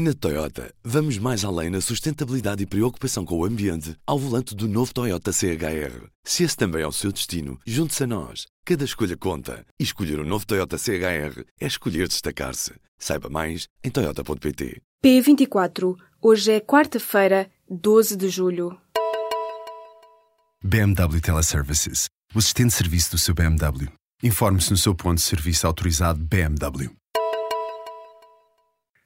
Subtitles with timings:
[0.00, 4.68] Na Toyota, vamos mais além na sustentabilidade e preocupação com o ambiente ao volante do
[4.68, 6.06] novo Toyota CHR.
[6.24, 8.46] Se esse também é o seu destino, junte-se a nós.
[8.64, 9.66] Cada escolha conta.
[9.76, 12.74] E escolher o um novo Toyota CHR é escolher destacar-se.
[12.96, 14.80] Saiba mais em Toyota.pt.
[15.04, 15.96] P24.
[16.22, 18.78] Hoje é quarta-feira, 12 de julho.
[20.62, 22.06] BMW Teleservices.
[22.32, 23.88] O assistente de serviço do seu BMW.
[24.22, 26.88] Informe-se no seu ponto de serviço autorizado BMW.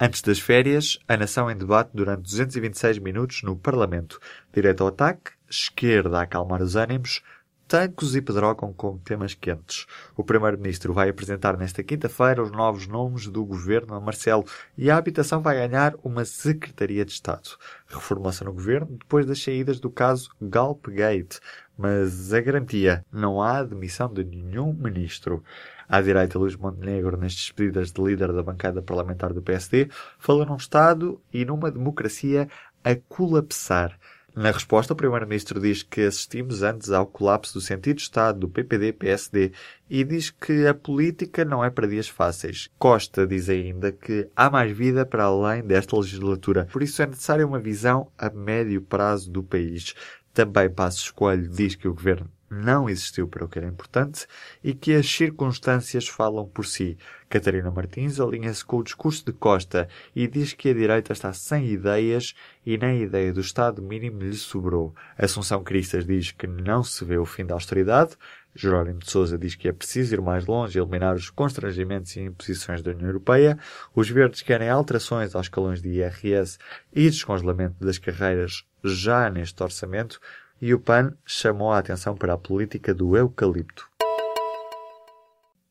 [0.04, 4.18] Antes das férias, a nação em debate durante 226 minutos no Parlamento.
[4.52, 7.22] Direito ao ataque, esquerda a acalmar os ânimos,
[7.68, 9.86] tancos e pedrogam com temas quentes.
[10.16, 14.44] O Primeiro-Ministro vai apresentar nesta quinta-feira os novos nomes do governo a Marcelo
[14.76, 17.50] e a habitação vai ganhar uma Secretaria de Estado.
[17.86, 21.38] Reformulação no governo depois das saídas do caso Galpgate.
[21.76, 25.42] Mas a garantia, não há admissão de nenhum ministro.
[25.88, 30.56] À direita, Luís Montenegro, nas despedidas de líder da bancada parlamentar do PSD, fala num
[30.56, 32.48] Estado e numa democracia
[32.84, 33.98] a colapsar.
[34.34, 38.48] Na resposta, o Primeiro-Ministro diz que assistimos antes ao colapso do sentido de Estado do
[38.48, 39.52] PPD-PSD
[39.90, 42.70] e diz que a política não é para dias fáceis.
[42.78, 47.46] Costa diz ainda que há mais vida para além desta legislatura, por isso é necessária
[47.46, 49.94] uma visão a médio prazo do país.
[50.32, 54.26] Também Passos Coelho diz que o Governo não existiu para o que era importante
[54.62, 56.98] e que as circunstâncias falam por si.
[57.28, 61.66] Catarina Martins alinha-se com o discurso de Costa e diz que a direita está sem
[61.68, 64.94] ideias e nem a ideia do Estado mínimo lhe sobrou.
[65.16, 68.16] Assunção Cristas diz que não se vê o fim da austeridade.
[68.54, 72.20] Jerónimo de Sousa diz que é preciso ir mais longe e eliminar os constrangimentos e
[72.20, 73.58] imposições da União Europeia.
[73.94, 76.58] Os verdes querem alterações aos escalões de IRS
[76.92, 80.20] e descongelamento das carreiras já neste orçamento
[80.60, 83.90] e o PAN chamou a atenção para a política do eucalipto.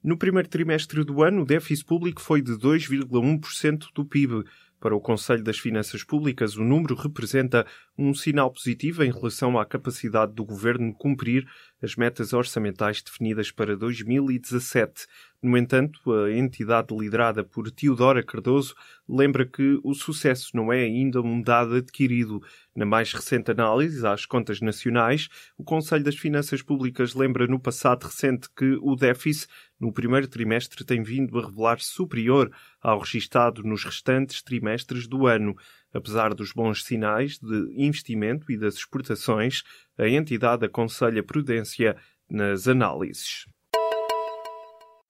[0.04, 4.44] No primeiro trimestre do ano, o déficit público foi de 2,1% do PIB.
[4.80, 9.64] Para o Conselho das Finanças Públicas, o número representa um sinal positivo em relação à
[9.64, 11.48] capacidade do governo cumprir
[11.84, 15.05] as metas orçamentais definidas para 2017.
[15.44, 18.76] No entanto, a entidade liderada por Teodora Cardoso
[19.10, 22.40] lembra que o sucesso não é ainda um dado adquirido.
[22.76, 28.04] Na mais recente análise às contas nacionais, o Conselho das Finanças Públicas lembra no passado
[28.04, 33.84] recente que o déficit no primeiro trimestre tem vindo a revelar superior ao registado nos
[33.84, 35.56] restantes trimestres do ano.
[35.92, 39.64] Apesar dos bons sinais de investimento e das exportações,
[39.98, 41.98] a entidade aconselha prudência
[42.30, 43.48] nas análises.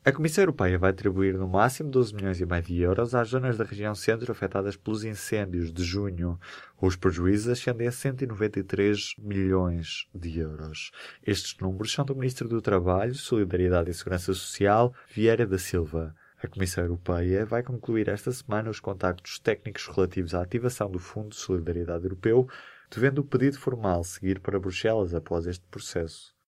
[0.04, 3.56] A Comissão Europeia vai atribuir no máximo 12 milhões e meio de euros às zonas
[3.56, 6.40] da região centro afetadas pelos incêndios de junho.
[6.82, 10.90] Os prejuízos ascendem a 193 milhões de euros.
[11.24, 16.16] Estes números são do Ministro do Trabalho, Solidariedade e Segurança Social, Vieira da Silva.
[16.42, 21.30] A Comissão Europeia vai concluir esta semana os contactos técnicos relativos à ativação do Fundo
[21.30, 22.50] de Solidariedade Europeu,
[22.90, 26.41] devendo o pedido formal seguir para Bruxelas após este processo.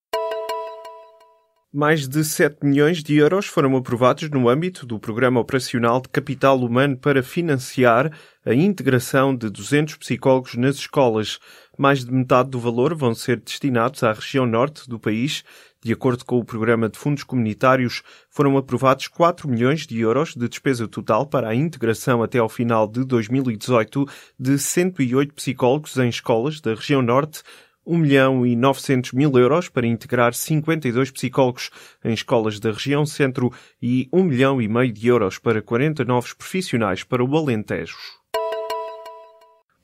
[1.75, 6.59] Mais de 7 milhões de euros foram aprovados no âmbito do Programa Operacional de Capital
[6.59, 8.11] Humano para financiar
[8.45, 11.39] a integração de 200 psicólogos nas escolas.
[11.75, 15.43] Mais de metade do valor vão ser destinados à região norte do país.
[15.83, 20.47] De acordo com o Programa de Fundos Comunitários, foram aprovados 4 milhões de euros de
[20.47, 24.07] despesa total para a integração até ao final de 2018
[24.37, 27.41] de 108 psicólogos em escolas da região norte
[27.85, 31.69] 1 milhão e 900 mil euros para integrar 52 psicólogos
[32.03, 33.51] em escolas da região centro
[33.81, 37.97] e 1 milhão e meio de euros para 40 novos profissionais para o Alentejo.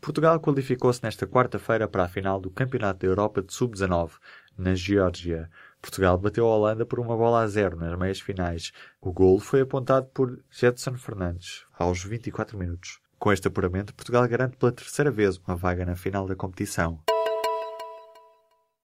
[0.02, 4.12] Portugal qualificou-se nesta quarta-feira para a final do Campeonato da Europa de Sub-19,
[4.58, 5.50] na Geórgia.
[5.82, 8.72] Portugal bateu a Holanda por uma bola a zero nas meias finais.
[9.02, 13.00] O golo foi apontado por Jetson Fernandes, aos 24 minutos.
[13.18, 17.02] Com este apuramento, Portugal garante pela terceira vez uma vaga na final da competição.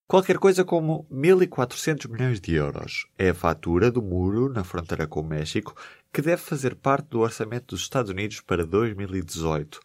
[0.08, 5.22] Qualquer coisa como 1.400 milhões de euros é a fatura do muro na fronteira com
[5.22, 5.76] o México
[6.14, 9.80] que deve fazer parte do orçamento dos Estados Unidos para 2018.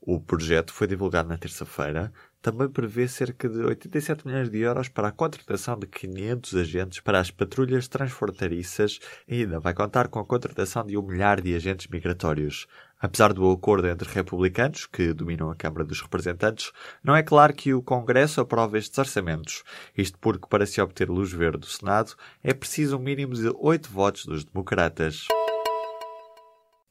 [0.00, 2.10] O projeto foi divulgado na terça-feira.
[2.46, 7.18] Também prevê cerca de 87 milhões de euros para a contratação de 500 agentes para
[7.18, 11.88] as patrulhas transfronteiriças e ainda vai contar com a contratação de um milhar de agentes
[11.88, 12.68] migratórios.
[13.00, 16.70] Apesar do acordo entre republicanos, que dominam a Câmara dos Representantes,
[17.02, 19.64] não é claro que o Congresso aprove estes orçamentos.
[19.98, 22.14] Isto porque, para se obter luz verde do Senado,
[22.44, 25.26] é preciso um mínimo de oito votos dos democratas.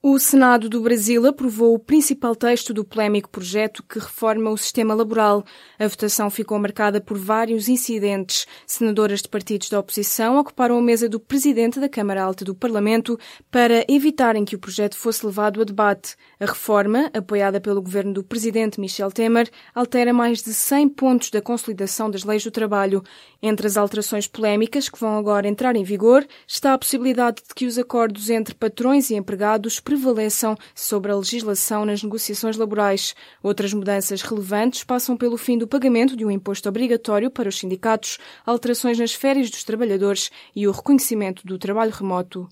[0.07, 4.93] O Senado do Brasil aprovou o principal texto do polémico projeto que reforma o sistema
[4.93, 5.43] laboral.
[5.79, 8.45] A votação ficou marcada por vários incidentes.
[8.67, 13.17] Senadoras de partidos da oposição ocuparam a mesa do presidente da Câmara Alta do Parlamento
[13.49, 16.15] para evitarem que o projeto fosse levado a debate.
[16.39, 21.41] A reforma, apoiada pelo governo do presidente Michel Temer, altera mais de 100 pontos da
[21.41, 23.01] consolidação das leis do trabalho.
[23.41, 27.65] Entre as alterações polémicas que vão agora entrar em vigor está a possibilidade de que
[27.65, 33.15] os acordos entre patrões e empregados prevaleçam sobre a legislação nas negociações laborais.
[33.41, 38.17] Outras mudanças relevantes passam pelo fim do pagamento de um imposto obrigatório para os sindicatos,
[38.45, 42.47] alterações nas férias dos trabalhadores e o reconhecimento do trabalho remoto.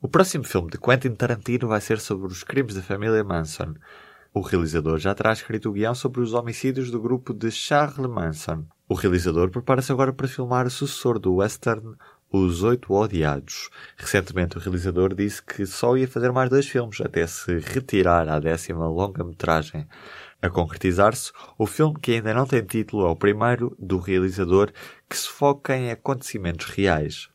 [0.00, 3.74] O próximo filme de Quentin Tarantino vai ser sobre os crimes da família Manson.
[4.32, 8.66] O realizador já terá escrito o guião sobre os homicídios do grupo de Charles Manson.
[8.86, 11.96] O realizador prepara-se agora para filmar o sucessor do western
[12.32, 13.70] os Oito Odiados.
[13.96, 18.38] Recentemente, o realizador disse que só ia fazer mais dois filmes até se retirar à
[18.38, 19.86] décima longa-metragem.
[20.42, 24.70] A concretizar-se, o filme que ainda não tem título é o primeiro do realizador
[25.08, 27.28] que se foca em acontecimentos reais.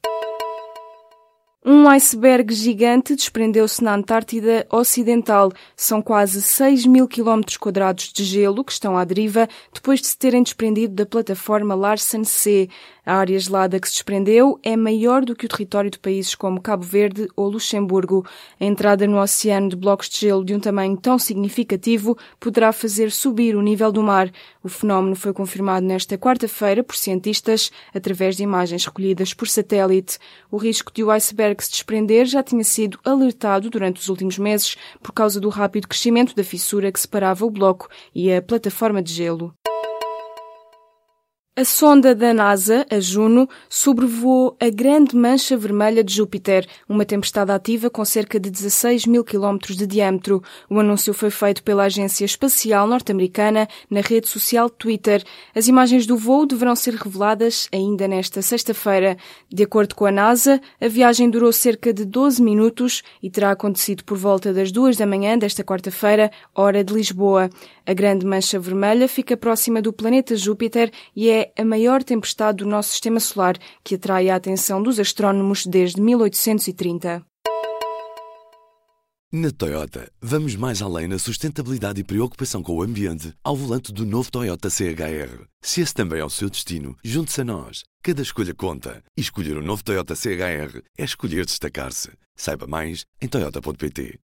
[1.64, 5.52] Um iceberg gigante desprendeu-se na Antártida Ocidental.
[5.76, 10.18] São quase 6 mil quilómetros quadrados de gelo que estão à deriva depois de se
[10.18, 12.68] terem desprendido da plataforma Larsen C.
[13.06, 16.62] A área gelada que se desprendeu é maior do que o território de países como
[16.62, 18.26] Cabo Verde ou Luxemburgo.
[18.60, 23.12] A entrada no oceano de blocos de gelo de um tamanho tão significativo poderá fazer
[23.12, 24.32] subir o nível do mar.
[24.64, 30.20] O fenómeno foi confirmado nesta quarta-feira por cientistas através de imagens recolhidas por satélite.
[30.52, 34.76] O risco de o iceberg se desprender já tinha sido alertado durante os últimos meses
[35.02, 39.14] por causa do rápido crescimento da fissura que separava o bloco e a plataforma de
[39.14, 39.54] gelo.
[41.54, 47.52] A sonda da NASA, a Juno, sobrevoou a Grande Mancha Vermelha de Júpiter, uma tempestade
[47.52, 50.42] ativa com cerca de 16 mil quilómetros de diâmetro.
[50.70, 55.26] O anúncio foi feito pela Agência Espacial Norte-Americana na rede social Twitter.
[55.54, 59.18] As imagens do voo deverão ser reveladas ainda nesta sexta-feira.
[59.50, 64.06] De acordo com a NASA, a viagem durou cerca de 12 minutos e terá acontecido
[64.06, 67.50] por volta das duas da manhã desta quarta-feira, hora de Lisboa.
[67.86, 72.90] A Grande Mancha Vermelha fica próxima do planeta Júpiter e a maior tempestade do nosso
[72.90, 77.26] sistema solar, que atrai a atenção dos astrónomos desde 1830.
[79.34, 84.06] Na Toyota, vamos mais além na sustentabilidade e preocupação com o ambiente ao volante do
[84.06, 85.46] novo Toyota CHR.
[85.62, 87.84] Se esse também é o seu destino, junte-se a nós.
[88.04, 89.02] Cada escolha conta.
[89.16, 92.12] E escolher o um novo Toyota CHR é escolher destacar-se.
[92.36, 94.20] Saiba mais em Toyota.pt.